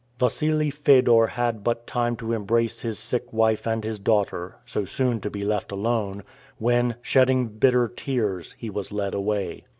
Wassili 0.19 0.71
Fedor 0.71 1.27
had 1.27 1.63
but 1.63 1.85
time 1.85 2.15
to 2.15 2.33
embrace 2.33 2.81
his 2.81 2.97
sick 2.97 3.31
wife 3.31 3.67
and 3.67 3.83
his 3.83 3.99
daughter, 3.99 4.55
so 4.65 4.83
soon 4.83 5.19
to 5.21 5.29
be 5.29 5.45
left 5.45 5.71
alone, 5.71 6.23
when, 6.57 6.95
shedding 7.03 7.45
bitter 7.49 7.87
tears, 7.87 8.55
he 8.57 8.71
was 8.71 8.91
led 8.91 9.13
away. 9.13 9.63